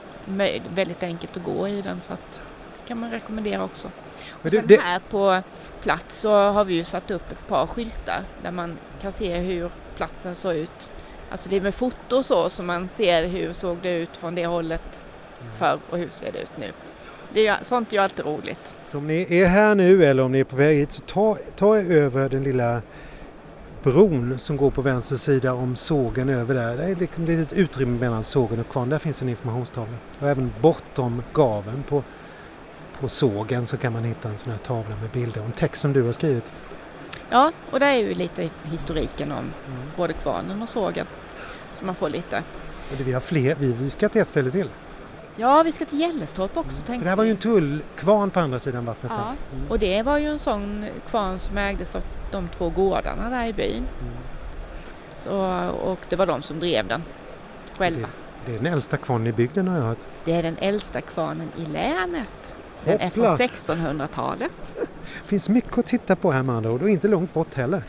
[0.69, 2.41] väldigt enkelt att gå i den så att
[2.87, 3.91] kan man rekommendera också.
[4.31, 5.41] Och sen det, här på
[5.81, 9.69] plats så har vi ju satt upp ett par skyltar där man kan se hur
[9.95, 10.91] platsen såg ut.
[11.29, 14.35] Alltså det är med foto och så, så man ser hur såg det ut från
[14.35, 15.03] det hållet
[15.57, 16.71] förr och hur ser det ut nu.
[17.33, 18.75] Det är, sånt är ju alltid roligt.
[18.87, 21.37] så om ni är här nu eller om ni är på väg hit så ta,
[21.55, 22.81] ta er över den lilla
[23.83, 26.77] bron som går på vänster sida om sågen över där.
[26.77, 28.89] Det är liksom ett litet utrymme mellan sågen och kvarn.
[28.89, 29.97] Där finns en informationstavla.
[30.19, 32.03] Och även bortom gaven på,
[32.99, 35.81] på sågen så kan man hitta en sån här tavla med bilder och en text
[35.81, 36.51] som du har skrivit.
[37.29, 39.45] Ja, och det är ju lite historiken om
[39.97, 41.05] både kvarnen och sågen.
[41.73, 42.43] Så man får lite.
[42.91, 44.69] Och det, vi har fler, vi, vi ska till ett ställe till.
[45.35, 48.59] Ja, vi ska till Gällestorp också tänkte det här var ju en tullkvarn på andra
[48.59, 49.11] sidan vattnet.
[49.15, 49.21] Ja.
[49.55, 49.69] Mm.
[49.69, 53.53] och det var ju en sån kvarn som ägdes av de två gårdarna där i
[53.53, 53.77] byn.
[53.77, 54.13] Mm.
[55.17, 55.35] Så,
[55.69, 57.03] och det var de som drev den
[57.77, 58.07] själva.
[58.45, 60.05] Det är den äldsta kvarnen i bygden har jag hört.
[60.25, 62.55] Det är den äldsta kvarnen i länet.
[62.83, 63.45] Den är från Hoppla.
[63.45, 64.73] 1600-talet.
[64.75, 67.83] Det finns mycket att titta på här med andra ord och inte långt bort heller.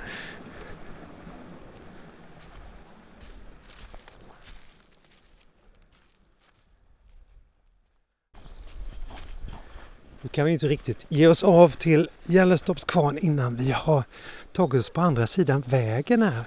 [10.23, 14.05] Nu kan vi inte riktigt ge oss av till Gällestorps kvarn innan vi har
[14.53, 16.45] tagit oss på andra sidan vägen här.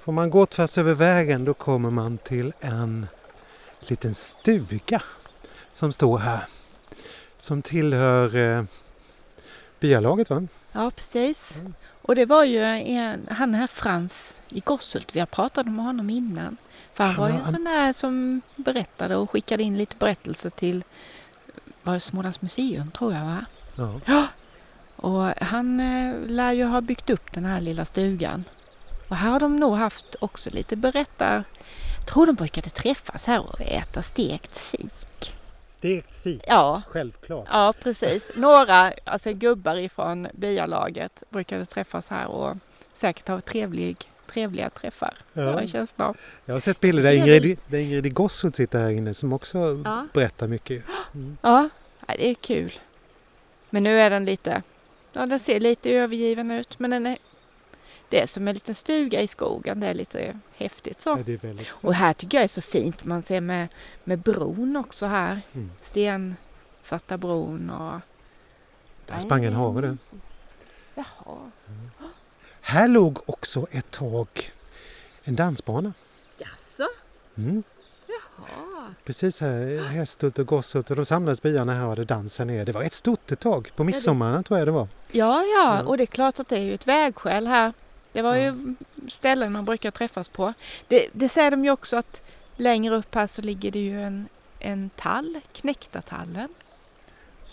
[0.00, 3.06] Får man gå tvärs över vägen då kommer man till en
[3.80, 5.02] liten stuga
[5.72, 6.44] som står här.
[7.38, 8.64] Som tillhör eh,
[9.80, 10.46] byalaget va?
[10.72, 11.56] Ja, precis.
[11.56, 11.74] Mm.
[12.02, 16.10] Och det var ju en, han här Frans i Gosshult, vi har pratat om honom
[16.10, 16.56] innan.
[16.94, 20.50] För han Han var ju en sån där som berättade och skickade in lite berättelser
[20.50, 20.84] till
[21.82, 23.44] var det Smålands museum tror jag va?
[24.06, 24.26] Ja.
[24.96, 28.44] Och han eh, lär ju ha byggt upp den här lilla stugan.
[29.08, 31.44] Och här har de nog haft också lite berättar...
[31.98, 35.34] Jag tror de brukade träffas här och äta stekt sik.
[35.68, 37.46] Stekt sik, Ja, självklart.
[37.52, 38.22] ja precis.
[38.36, 42.56] Några alltså gubbar ifrån byalaget brukade träffas här och
[42.92, 43.96] säkert ha trevlig,
[44.28, 45.14] trevliga träffar.
[45.32, 45.42] Ja.
[45.42, 45.52] Ja.
[45.52, 46.16] har en känsla av.
[46.44, 50.06] Jag har sett bilder där Ingrid, där Ingrid Gossut sitter här inne som också Ja.
[50.12, 50.84] berättar mycket.
[51.14, 51.36] Mm.
[51.42, 51.68] Ja,
[52.06, 52.72] det är kul.
[53.70, 54.62] Men nu är den lite...
[55.12, 57.18] Ja, den ser lite övergiven ut men den är...
[58.08, 59.80] Det är som en liten stuga i skogen.
[59.80, 61.24] Det är lite häftigt så.
[61.26, 61.38] Ja,
[61.82, 63.04] Och här tycker jag är så fint.
[63.04, 63.68] Man ser med,
[64.04, 65.40] med bron också här.
[65.54, 65.70] Mm.
[65.82, 68.00] Stensatta bron och...
[69.06, 69.96] Där sprang en hare du.
[70.94, 71.50] Jaha.
[72.68, 74.28] Här låg också ett tag
[75.24, 75.92] en dansbana.
[76.38, 76.88] Jaså?
[77.38, 77.62] Mm.
[78.06, 78.94] Jaha.
[79.04, 82.64] Precis här, Hästhult och Gossut och då samlades byarna här och hade dans här nere.
[82.64, 84.88] Det var ett stort ett tag, på midsommar tror jag det var.
[85.12, 85.82] Ja, ja, Ja.
[85.82, 87.72] och det är klart att det är ju ett vägskäl här.
[88.12, 88.74] Det var ju
[89.08, 90.52] ställen man brukar träffas på.
[90.88, 92.22] Det, det säger de ju också att
[92.56, 94.28] längre upp här så ligger det ju en,
[94.58, 96.48] en tall, Knäktartallen.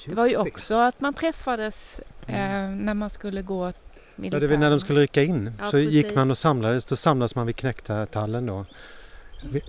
[0.06, 3.72] Det var ju också att man träffades eh, när man skulle gå
[4.16, 6.16] Ja, det var när de skulle rycka in Ja, så gick precis.
[6.16, 6.86] man och samlades.
[6.86, 8.66] Då samlas man vid Knäcktartallen då.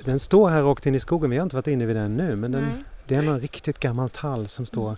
[0.04, 1.30] Den står här rakt in i skogen.
[1.30, 4.10] Vi har inte varit inne vid den nu men den, det är en riktigt gammal
[4.10, 4.96] tall som står Mm.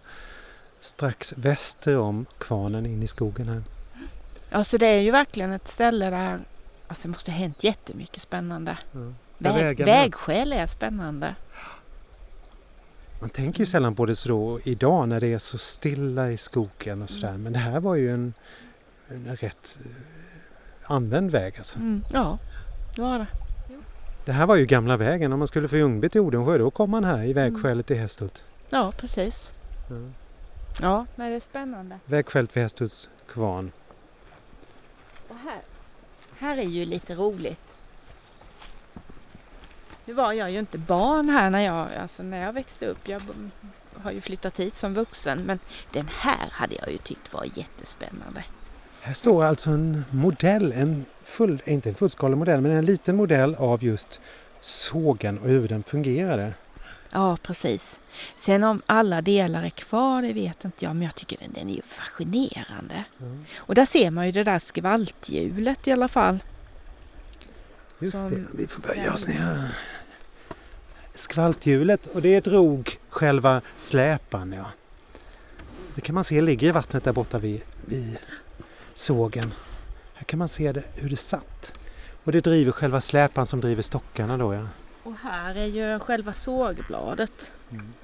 [0.80, 3.62] strax väster om kvarnen in i skogen här.
[4.50, 6.38] Ja, så det är ju verkligen ett ställe där
[6.88, 8.78] alltså det måste ha hänt jättemycket spännande.
[8.92, 9.12] Ja.
[9.38, 11.34] Väg, vägskäl är spännande.
[13.20, 17.02] Man tänker ju sällan på det så idag när det är så stilla i skogen
[17.02, 17.36] och sådär.
[17.36, 18.34] Men det här var ju en,
[19.08, 19.90] en rätt eh,
[20.92, 21.76] använd väg alltså.
[21.76, 22.38] Mm, ja,
[22.96, 23.26] det var det.
[24.24, 25.32] Det här var ju gamla vägen.
[25.32, 28.44] Om man skulle från Ljungby till Odensjö då kom man här i vägskälet till Hästhult.
[28.70, 29.52] Ja, precis.
[29.90, 29.96] Ja.
[30.82, 31.98] Ja, nej, det är spännande.
[32.04, 33.72] Vägskälet vid Hästhults kvarn.
[35.28, 35.60] Och här,
[36.38, 37.60] här är ju lite roligt.
[40.04, 43.08] Nu var jag ju inte barn här när jag, alltså när jag växte upp.
[43.08, 43.22] Jag
[44.02, 45.58] har ju flyttat hit som vuxen men
[45.92, 48.44] den här hade jag ju tyckt var jättespännande.
[49.00, 53.54] Här står alltså en modell, en full, inte en fullskalig modell, men en liten modell
[53.54, 54.20] av just
[54.60, 56.54] sågen och hur den fungerade.
[57.10, 58.00] Ja, precis.
[58.36, 61.68] Sen om alla delar är kvar, det vet inte jag, men jag tycker den, den
[61.70, 63.04] är ju fascinerande.
[63.56, 66.38] Och där ser man ju det där skvalthjulet i alla fall.
[67.98, 69.68] Just Som- det, vi får böja oss ner.
[71.14, 74.52] Skvalthjulet och det drog själva släpan.
[74.52, 74.64] Ja.
[75.94, 78.18] Det kan man se ligger i vattnet där borta vid, vid
[78.98, 79.54] sågen.
[80.14, 81.72] Här kan man se det, hur det satt.
[82.24, 84.66] Och det driver själva släpan som driver stockarna då ja.
[85.02, 87.52] Och här är ju själva sågbladet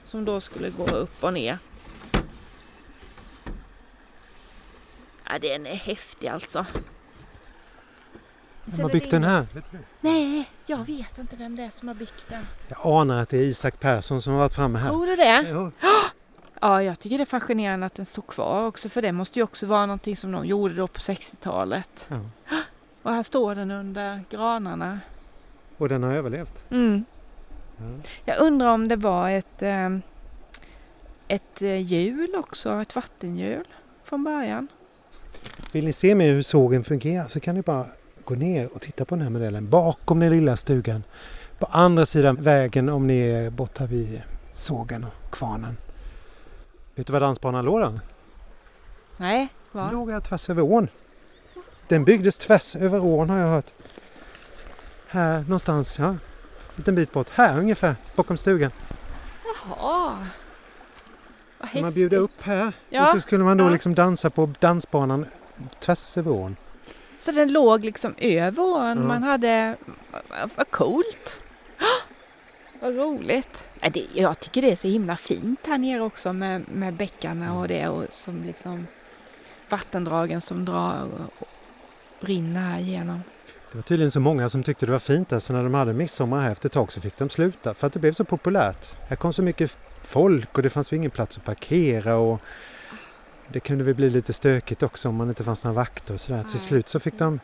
[0.04, 1.58] som då skulle gå upp och ner.
[5.24, 6.66] Ja, den är häftig alltså.
[8.64, 9.46] Vem har byggt den här?
[10.00, 12.46] Nej, jag vet inte vem det är som har byggt den.
[12.68, 14.88] Jag anar att det är Isak Persson som har varit framme här.
[14.88, 15.42] Tror du det?
[15.48, 15.70] Ja.
[16.64, 19.42] Ja, jag tycker det är fascinerande att den står kvar också för det måste ju
[19.42, 22.06] också vara någonting som de gjorde då på 60-talet.
[22.08, 22.20] Ja.
[23.02, 25.00] Och här står den under granarna.
[25.76, 26.70] Och den har överlevt.
[26.70, 27.04] Mm.
[27.76, 27.84] Ja.
[28.24, 29.96] Jag undrar om det var ett, eh,
[31.28, 33.68] ett eh, hjul också, ett vattenhjul
[34.04, 34.68] från början.
[35.72, 37.86] Vill ni se mer hur sågen fungerar så kan ni bara
[38.24, 41.02] gå ner och titta på den här modellen bakom den lilla stugan.
[41.58, 44.22] På andra sidan vägen om ni är borta vid
[44.52, 45.76] sågen och kvarnen.
[46.94, 47.92] Vet du var dansbanan låg då?
[49.16, 49.90] Nej, Den va?
[49.90, 50.88] låg här tvärs över ån.
[51.88, 53.72] Den byggdes tvärs över ån har jag hört.
[55.08, 56.04] Här någonstans, ja.
[56.08, 56.18] En
[56.76, 57.28] liten bit bort.
[57.30, 58.70] Här ungefär, bakom stugan.
[59.44, 60.26] Jaha.
[61.58, 61.94] Vad Kan man häftigt.
[61.94, 63.68] bjuda upp här Ja, och så skulle man då ja.
[63.70, 65.26] liksom dansa på dansbanan
[65.80, 66.56] tvärs över ån.
[67.18, 68.86] Så den låg liksom över ån.
[68.86, 68.94] Ja.
[68.94, 69.76] Man hade...
[70.56, 71.40] Vad coolt!
[72.80, 73.64] Vad roligt!
[74.14, 77.88] Jag tycker det är så himla fint här nere också med, med bäckarna och det
[77.88, 78.86] och som liksom
[79.68, 81.48] vattendragen som drar och, och
[82.20, 83.22] rinner här igenom.
[83.70, 85.92] Det var tydligen så många som tyckte det var fint där så när de hade
[85.92, 88.96] midsommar här efter ett tag så fick de sluta för att det blev så populärt.
[89.08, 92.40] Här kom så mycket folk och det fanns ju ingen plats att parkera och
[93.48, 96.42] det kunde väl bli lite stökigt också om man inte fanns några vakter och sådär.
[96.42, 97.40] Till slut så fick de,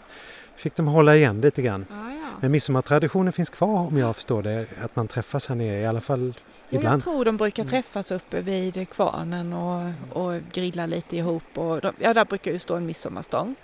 [0.61, 1.87] fick de hålla igen lite grann.
[1.90, 2.29] Ja, ja.
[2.40, 6.01] Men midsommartraditionen finns kvar om jag förstår det, att man träffas här nere i alla
[6.01, 6.35] fall
[6.70, 6.94] ibland.
[6.96, 7.70] Jag tror de brukar Mm.
[7.70, 11.42] träffas uppe vid kvarnen och, och grilla lite ihop.
[11.55, 13.55] Och de, ja, där brukar ju stå en midsommarstång.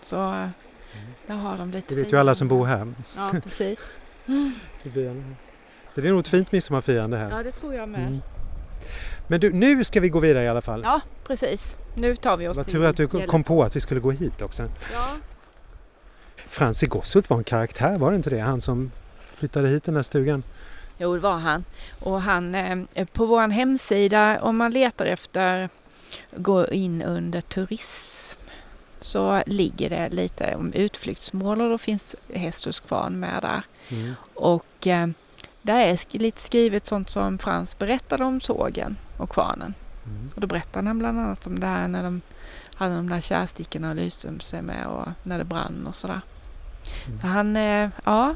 [0.00, 0.48] Så eh,
[1.26, 2.92] där har de lite Det vet ju alla som bor här.
[3.16, 3.96] Ja, precis.
[5.94, 7.30] Så det är nog ett fint midsommarfirande här.
[7.30, 8.00] Ja, det tror jag med.
[8.06, 8.20] Mm.
[9.28, 10.80] Men du, nu ska vi gå vidare i alla fall.
[10.84, 11.76] Ja, precis.
[11.94, 14.10] Nu tar vi oss Vad till tur att du kom på att vi skulle gå
[14.10, 14.62] hit också.
[14.92, 15.06] Ja.
[16.50, 18.40] Franzi Gossult var en karaktär, var det inte det?
[18.40, 18.90] Han som
[19.34, 20.42] flyttade hit den här stugan.
[20.98, 21.64] Jo, det var han.
[22.00, 25.68] Och han, eh, på vår hemsida, om man letar efter,
[26.36, 28.40] gå in under turism,
[29.00, 33.62] så ligger det lite om utflyktsmål och då finns Hästhusკvarn med där.
[33.88, 34.14] Mm.
[34.34, 35.08] Och eh,
[35.62, 39.74] där är sk- lite skrivet sånt som Frans berättade om sågen och kvarnen.
[40.06, 40.28] Mm.
[40.34, 42.20] Och då berättade han bland annat om det här när de
[42.74, 46.12] hade de där kärstickorna och lyste sig med och när det brann och sådär.
[46.14, 46.39] Mm.
[47.20, 48.34] Så han, eh, ja,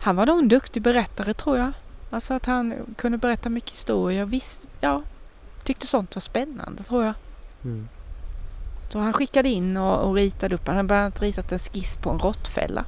[0.00, 1.72] han var nog en duktig berättare tror jag.
[2.10, 4.24] Alltså att han kunde berätta mycket historier.
[4.24, 5.02] Visst, ja,
[5.64, 7.14] tyckte sånt var spännande tror jag.
[7.64, 7.88] Mm.
[8.88, 11.96] Så han skickade in och, och ritade upp, han hade bland annat ritat en skiss
[11.96, 12.84] på en råttfälla.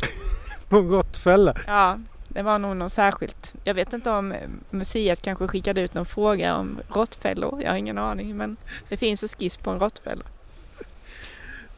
[0.68, 1.54] På en råttfälla.
[1.66, 1.98] Ja,
[2.28, 3.54] det var nog något särskilt.
[3.64, 7.62] Jag vet inte om eh, museet kanske skickade ut någon fråga om råttfällor.
[7.62, 8.56] Jag har ingen aning men
[8.88, 10.24] det finns en skiss på en råttfälla.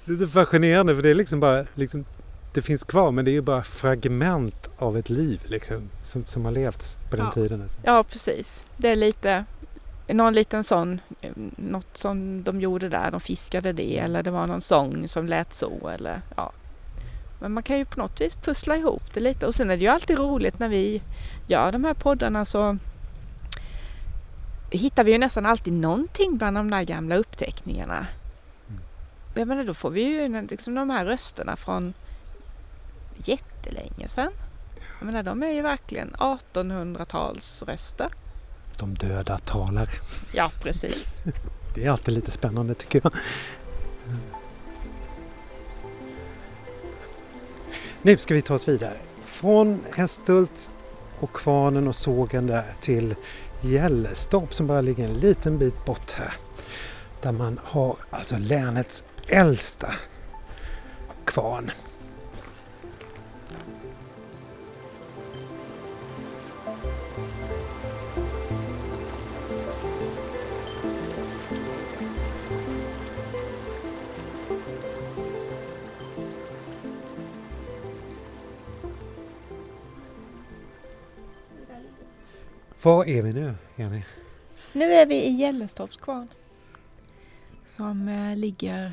[0.05, 2.05] Det är så fascinerande för det är liksom bara, liksom,
[2.55, 6.45] det finns kvar men det är ju bara fragment av ett liv liksom, som, som
[6.45, 7.33] har levts på den Ja.
[7.33, 7.63] tiden.
[7.63, 7.79] Alltså.
[7.85, 8.65] Ja, precis.
[8.77, 9.45] Det är lite,
[10.09, 14.47] någon liten sån, eh, något som de gjorde där, de fiskade det eller det var
[14.47, 16.53] någon sång som lät så eller ja.
[17.41, 19.83] Men man kan ju på något vis pussla ihop det lite och sen är det
[19.83, 21.03] ju alltid roligt när vi
[21.47, 22.79] gör de här poddarna så
[24.71, 28.07] hittar vi ju nästan alltid någonting bland de där gamla uppteckningarna.
[29.35, 31.95] Jag menar då får vi ju liksom de här rösterna från
[33.17, 34.33] jättelänge sedan.
[34.99, 38.09] Jag menar de är ju verkligen 1800-talsröster.
[38.79, 39.89] De döda talar.
[40.35, 41.15] Ja, precis.
[41.75, 43.13] Det är alltid lite spännande tycker jag.
[48.03, 48.97] Nu ska vi ta oss vidare.
[49.25, 50.71] Från Hästhult
[51.21, 53.15] och kvarnen och sågen där till
[53.61, 56.35] Gällestorp som bara ligger en liten bit bort här.
[57.21, 59.95] Där man har alltså länets äldsta
[61.25, 61.71] kvarn.
[82.83, 84.03] Var är vi nu, Jenny?
[84.73, 86.29] Nu är vi i Gällestorps kvarn.
[87.67, 88.93] Som eh, ligger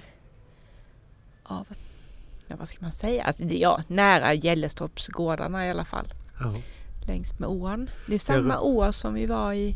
[1.49, 1.67] av,
[2.47, 6.13] ja, vad ska man säga, alltså, ja, nära Gällestorpsgårdarna i alla fall.
[6.39, 6.53] Ja.
[7.07, 7.89] Längs med ån.
[8.07, 9.75] Det är samma rör- å som vi var i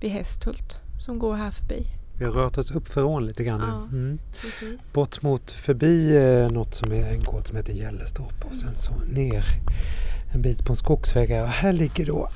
[0.00, 1.86] vid Hästhult som går här förbi.
[2.18, 3.88] Vi har rört oss upp för ån lite grann Ja.
[3.92, 3.98] nu.
[3.98, 4.18] Mm.
[4.40, 4.92] Precis.
[4.92, 8.92] Bort mot förbi eh, något som är en gård som heter Gällestorp och sen så
[9.12, 9.44] ner
[10.34, 11.28] en bit på en skogsväg.
[11.28, 11.42] här.
[11.42, 12.30] Och här ligger då,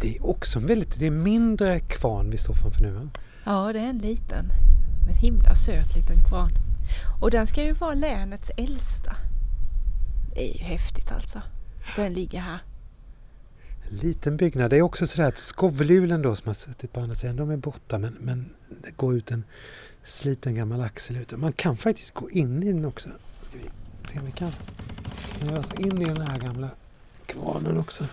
[0.00, 2.90] det är också en väldigt, det är mindre kvarn vi står framför nu.
[2.90, 3.08] va?
[3.44, 4.46] Ja, det är en liten,
[5.06, 6.50] men himla söt liten kvarn.
[7.20, 9.16] Och den ska ju vara länets äldsta.
[10.34, 11.42] det är ju häftigt alltså.
[11.96, 12.58] Den ligger här.
[13.90, 14.70] En liten byggnad.
[14.70, 17.56] Det är också sådär att skovlulen då som har suttit på andra sidan, de är
[17.56, 19.44] borta men, men det går ut en
[20.04, 21.32] sliten gammal axel ut.
[21.32, 23.08] Man kan faktiskt gå in i den också.
[23.42, 23.70] Ska vi
[24.08, 24.52] se om vi kan
[25.42, 26.70] göra oss in i den här gamla
[27.26, 28.04] kvarnen också.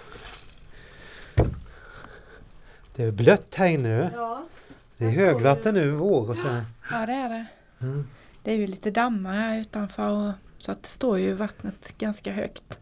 [2.96, 4.10] Det är blött här inne nu.
[4.14, 4.44] Ja.
[4.98, 6.66] Det är högvatten nu, vår och sådär.
[6.92, 7.46] ja, det är det.
[7.80, 8.08] Mm.
[8.48, 12.80] Det är ju lite dammar här utanför så att det står ju vattnet ganska högt.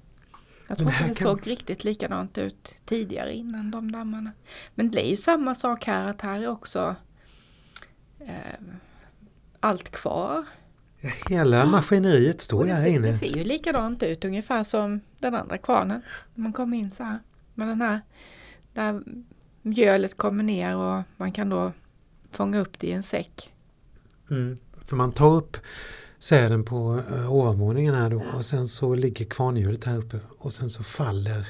[0.68, 4.32] Jag tror inte det kan- såg riktigt likadant ut tidigare innan de dammarna.
[4.76, 6.96] Men det är ju samma sak här att här är också
[8.20, 8.60] eh,
[9.60, 10.46] allt kvar.
[11.00, 13.08] Ja, hela maskineriet Och står det, här inne.
[13.08, 16.02] det ser ju likadant ut ungefär som den andra kvarnen.
[16.36, 17.20] Man kommer in så här.
[17.54, 18.02] Men den här
[18.74, 19.04] där
[19.62, 21.72] mjölet kommer ner och man kan då
[22.32, 23.54] fånga upp det i en säck.
[24.30, 24.58] Mm.
[24.86, 25.58] För man tar upp
[26.20, 30.70] säden på uh, ovanvåningen här då och sen så ligger kvarnhjulet här uppe och sen
[30.70, 31.48] så faller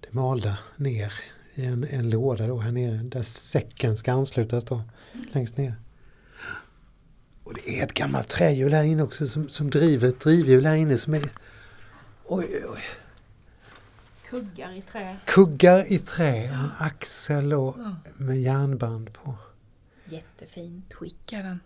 [0.00, 1.12] det malda ner
[1.54, 4.82] i en, en låda då här nere där säcken ska anslutas då
[5.32, 5.74] längst ner.
[7.44, 10.76] Och det är ett gammalt trähjul här inne också som, som driver ett drivhjul här
[10.76, 11.30] inne som är oj,
[12.24, 12.82] oj, oj.
[14.30, 15.16] Kuggar i trä.
[15.26, 17.96] kuggar i trä och en axel och Ja.
[18.16, 19.34] med järnband på.
[20.04, 21.60] Jättefint skick är den.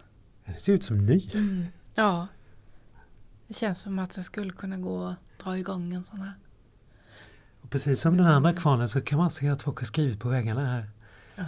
[0.52, 1.30] Den ser ut som ny.
[1.34, 1.66] Mm.
[1.94, 2.26] Ja.
[3.48, 6.32] Det känns som att det skulle kunna gå att dra igång en sån här.
[7.62, 10.28] Och precis som den andra kvarnen så kan man se att folk har skrivit på
[10.28, 10.90] väggarna här.
[11.34, 11.44] Ja.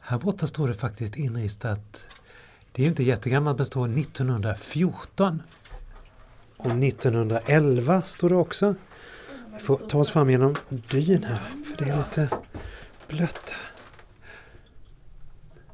[0.00, 2.06] Här borta står det faktiskt inristat.
[2.72, 5.42] Det är inte jättegammalt men står 1914.
[6.56, 8.74] Och 1911 står det också.
[9.52, 12.28] Vi får ta oss fram genom dyn här för det är lite
[13.08, 13.54] blött.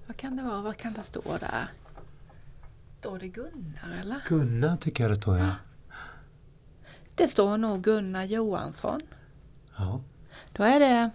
[0.07, 0.61] Vad kan det vara?
[0.61, 1.69] Vad kan det stå där?
[3.05, 4.21] Står det Gunnar eller?
[4.29, 5.51] Gunnar tycker jag det står ja.
[7.15, 9.01] Det står nog Gunnar Johansson.
[9.77, 10.01] ja.
[10.53, 11.11] Då är det,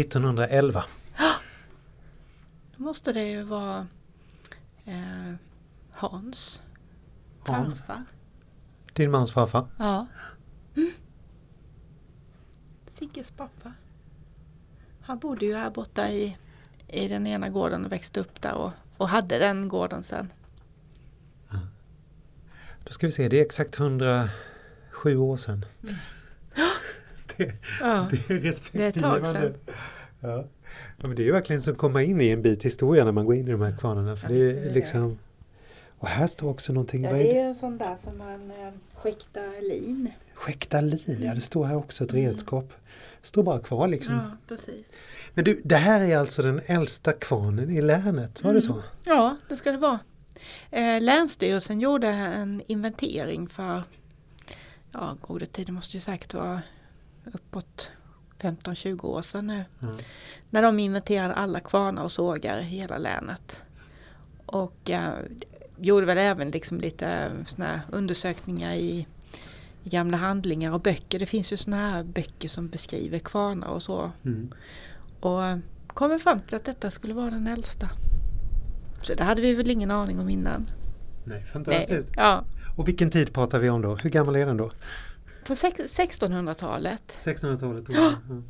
[0.00, 0.84] 1911.
[2.76, 3.86] då måste det ju vara
[4.84, 5.34] eh,
[5.90, 6.62] Hans
[7.46, 7.78] Hans.
[7.80, 8.04] farfar.
[8.92, 9.66] Din mans farfar.
[9.78, 10.06] Ja.
[10.76, 10.90] Mm.
[12.86, 13.72] Sigges pappa.
[15.00, 16.36] Han bodde ju här borta i,
[16.88, 20.32] i den ena gården och växte upp där och, och hade den gården sen.
[22.84, 25.64] Då ska vi se, det är exakt 107 år sedan.
[27.36, 28.08] Det, Ja.
[28.10, 29.00] det är respektingivande.
[29.00, 29.54] Det är ett tag sedan.
[30.20, 30.44] Ja.
[30.96, 33.12] ja, men det är ju verkligen som att komma in i en bit historia när
[33.12, 34.16] man går in i de här kvarnarna.
[34.16, 35.18] För Ja, det är liksom...
[35.98, 37.04] Och här står också någonting.
[37.04, 40.12] Ja, vad det är en sån där som man eh, skiktar lin.
[40.34, 42.24] Skäkta lin, ja det står här också ett Mm.
[42.26, 42.72] redskap.
[43.22, 44.14] Står bara kvar liksom.
[44.14, 44.82] Ja, precis.
[45.34, 48.82] Men du, det här är alltså den äldsta kvarnen i länet, var det så?
[49.04, 49.98] Ja, det ska det vara.
[50.70, 53.82] Eh, Länsstyrelsen gjorde en inventering för,
[54.92, 56.62] ja goda tider måste ju säkert vara
[57.24, 57.90] uppåt
[58.38, 59.64] 15-20 år sedan nu.
[59.78, 59.88] Ja.
[60.50, 63.62] När de inventerade alla kvarnar och sågar i hela länet.
[64.46, 65.14] Och eh,
[65.78, 69.06] gjorde väl även liksom lite såna här undersökningar i,
[69.84, 71.18] i gamla handlingar och böcker.
[71.18, 74.10] Det finns ju såna här böcker som beskriver kvarnar och så.
[74.24, 74.52] Mm.
[75.20, 77.88] Och eh, kommer fram till att detta skulle vara den äldsta.
[79.00, 80.66] Så det hade vi väl ingen aning om innan.
[81.24, 81.44] Nej, Nej.
[81.52, 82.08] fantastiskt.
[82.16, 82.44] Ja.
[82.76, 83.96] Och vilken tid pratar vi om då?
[83.96, 84.70] Hur gammal är den då?
[85.46, 87.18] På sex- 1600-talet.
[87.24, 87.86] 1600-talet?
[87.86, 87.92] då?
[87.92, 88.12] Ja.
[88.28, 88.42] Ja.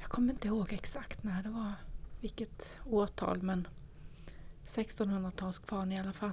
[0.00, 1.72] Jag kommer inte ihåg exakt när det var.
[2.20, 3.68] Vilket årtal men
[4.66, 6.30] 1600-talskvarn i alla fall.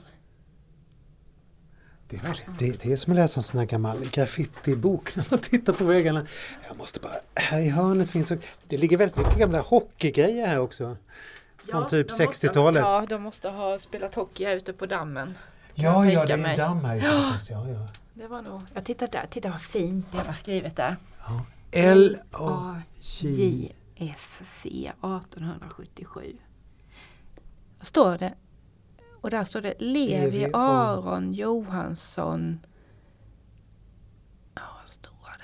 [2.09, 5.39] Det är, det, det är som att läsa en sån här gammal graffitibok när man
[5.39, 6.27] tittar på väggarna.
[6.67, 8.37] Jag måste bara, här i hörnet finns det,
[8.67, 10.97] det ligger väldigt mycket gamla hockeygrejer här också.
[11.71, 12.81] Från typ de måste- 60-talet.
[12.81, 15.37] Ja, de måste ha spelat hockey här ute på dammen.
[15.73, 16.57] ja, jag ja, det är mig.
[16.57, 16.95] damm här.
[16.95, 17.33] Ja.
[17.49, 17.87] Ja, ja.
[18.13, 20.97] Det var nog, jag tittar där, titta vad fint det var skrivet där.
[21.27, 21.45] Ja.
[21.71, 22.81] L-A...
[22.99, 23.29] J.
[23.95, 26.37] J-S-C 1877.
[27.79, 28.33] Vad står det?
[29.21, 32.59] Och där står det Levi Aron Johansson.
[34.55, 35.43] Ja, vad står det?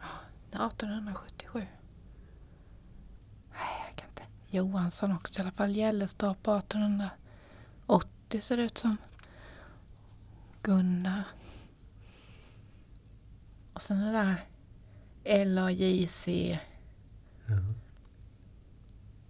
[0.00, 1.66] Ja, 1877.
[3.52, 4.22] Nej, jag kan inte.
[4.54, 5.76] Johansson också i alla fall.
[5.76, 8.96] Gällestorp på 1880 ser det ut som.
[10.62, 11.22] Gunnar.
[13.72, 14.44] Och sen det där
[15.24, 16.58] L-A-J-C
[17.46, 17.54] Ja.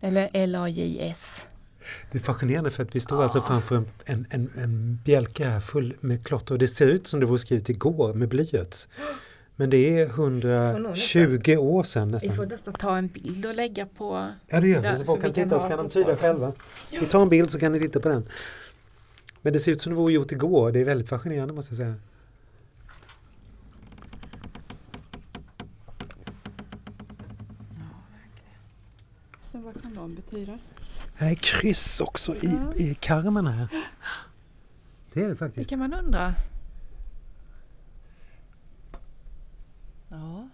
[0.01, 1.47] eller L-A-J-S.
[2.12, 5.61] Det är fascinerande för att vi står alltså framför en, en, en, en bjälke här
[5.61, 8.89] full med klotter och det ser ut som det var skrivet igår med blyerts.
[9.57, 12.48] Men det är Får nog 120 år sedan Vi får nästan.
[12.48, 14.30] nästan ta en bild och lägga på.
[14.46, 16.52] Ja det gör vi, så folk kan titta så kan de på tyda själva.
[16.90, 18.28] Vi tar en bild så kan ni titta på den.
[19.42, 20.72] Men det ser ut som det vore gjort igår.
[20.72, 21.94] Det är väldigt fascinerande måste jag säga.
[29.40, 30.59] Så vad kan de betyda?
[31.14, 32.74] Här är kryss också i, Ja.
[32.74, 33.68] i karmen här.
[35.12, 35.70] Det är det Det faktiskt.
[35.70, 36.34] kan man undra.
[40.14, 40.48] Ja.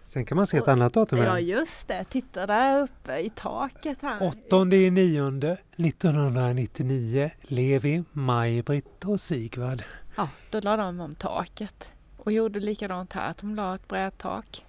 [0.00, 2.04] Sen kan man se ett annat datum ja, just det.
[2.04, 4.22] Titta där uppe i taket här.
[4.48, 7.30] 8 i nionde 1999.
[7.42, 9.82] Levi, Maj-Britt och Sigvard.
[10.16, 14.66] Ja, då la de om taket och gjorde likadant här, att de la ett brädtak.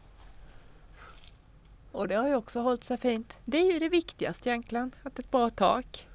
[1.92, 3.38] Och det har ju också hållit sig fint.
[3.46, 6.08] Det är ju det viktigaste egentligen, att ett bra tak.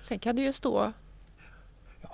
[0.00, 0.92] Sen kan det ju stå,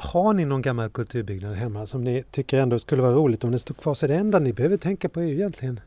[0.02, 3.58] Har ni någon gammal kulturbyggnad hemma som ni tycker ändå skulle vara roligt om den
[3.60, 3.94] stod kvar?
[3.94, 5.80] Så det enda ni behöver tänka på är ju egentligen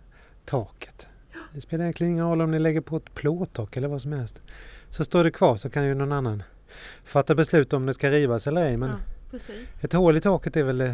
[0.45, 1.07] taket.
[1.53, 4.41] Det spelar egentligen ingen roll om ni lägger på ett plåttak eller vad som helst.
[4.89, 6.43] Så står det kvar så kan ju någon annan
[7.03, 8.77] fatta beslut om det ska rivas eller ej.
[8.77, 8.89] Men
[9.31, 9.39] Ja.
[9.81, 10.93] ett hål i taket är väl eh,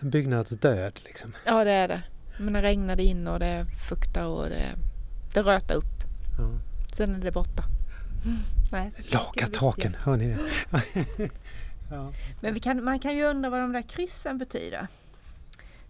[0.00, 1.32] en byggnads död liksom.
[1.46, 2.02] Ja, det är det.
[2.40, 4.64] Men det regnade in och det fuktar och det,
[5.34, 6.02] det rötar upp.
[6.38, 6.50] Ja.
[6.96, 7.64] Sen är det borta.
[8.72, 10.38] Nej, så Laga taken, hör ni det?
[11.90, 12.12] ja.
[12.40, 14.86] Men vi kan, man kan ju undra vad de där kryssen betyder.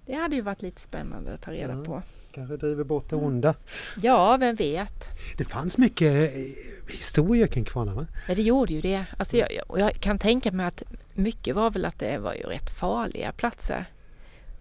[0.07, 1.85] Det hade ju varit lite spännande att ta reda Ja.
[1.85, 2.03] på.
[2.33, 3.55] Kanske driver bort det onda.
[4.03, 5.09] Ja, vem vet?
[5.39, 6.41] Det fanns mycket eh,
[6.89, 8.07] historier kring kvarnar va?
[8.29, 9.05] Ja, det gjorde ju det.
[9.17, 10.83] Alltså jag, jag- kan tänka mig att
[11.15, 13.85] mycket var väl att det var ju rätt farliga platser.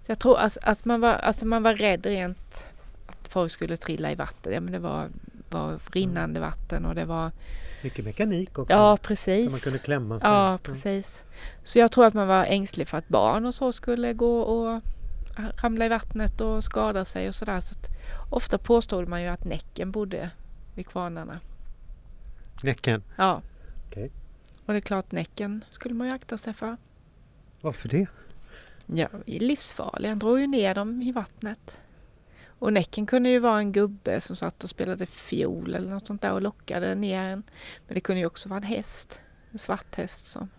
[0.06, 2.66] Så jag tror alltså, alltså man, var, alltså man var rädd rent
[3.08, 4.54] att folk skulle trilla i vatten.
[4.54, 5.10] Ja, men det var,
[5.50, 7.32] var rinnande vatten och det var...
[7.88, 8.74] Mycket mekanik också.
[8.74, 9.64] Ja, Där man precis.
[9.64, 10.30] kunde klämma sig.
[10.30, 11.24] Ja, precis.
[11.64, 14.82] Så jag tror att man var ängslig för att barn och så skulle gå och
[15.62, 17.62] ramla i vattnet och skada sig och sådär.
[17.62, 17.76] Så
[18.30, 20.30] ofta påstod man ju att Näcken bodde
[20.76, 21.40] vid kvarnarna.
[22.64, 23.04] Näcken.
[23.16, 23.42] Ja.
[23.88, 24.12] Okej.
[24.66, 26.78] Och det är klart, Näcken skulle man ju akta sig för.
[27.62, 28.08] Varför det?
[28.86, 30.10] Ja, livsfarlig.
[30.10, 31.80] Han drog ju ner dem i vattnet.
[32.60, 36.22] Och Näcken kunde ju vara en gubbe som satt och spelade fiol eller något sånt
[36.22, 37.44] där och lockade ner en.
[37.88, 40.50] Men det kunde ju också vara en häst, en svart häst som,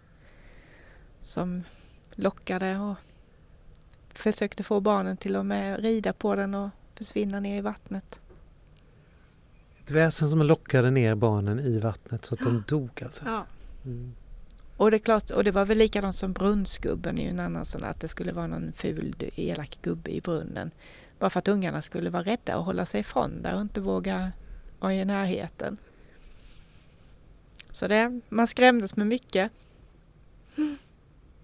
[1.22, 1.64] som
[2.14, 2.96] lockade och
[4.09, 8.20] försökte få barnen till att med rida på den och försvinna ner i vattnet.
[9.84, 13.24] Ett väsen som lockade ner barnen i vattnet så att de dog alltså.
[13.26, 13.46] Ja.
[13.84, 14.14] Mm.
[14.76, 17.64] Och det är klart, och det var väl likadant som brunnsgubben är ju en annan
[17.64, 20.70] sån att det skulle vara någon ful elak gubbe i brunnen.
[21.18, 24.32] Bara för att ungarna skulle vara rädda och hålla sig ifrån där och inte våga
[24.78, 25.76] vara i närheten.
[27.72, 29.52] Så det, man skrämdes med mycket.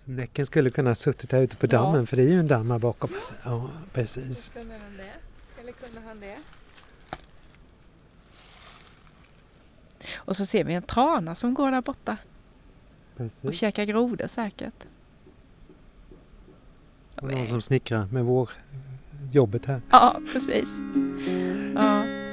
[0.05, 1.71] Näcken skulle kunna ha suttit här ute på Ja.
[1.71, 3.11] dammen för det är ju en damm här bakom.
[3.45, 4.49] Ja, precis.
[4.55, 5.13] Kunde han det?
[5.61, 6.37] Eller kunde han det?
[10.15, 12.17] Och så ser vi en trana som går där borta
[13.17, 13.61] och precis.
[13.61, 14.85] käkar grodor säkert.
[17.17, 18.51] Och någon som snickrar med vår
[19.35, 19.81] jobbet här.
[19.91, 20.69] Ja, precis.
[21.75, 22.24] Ja.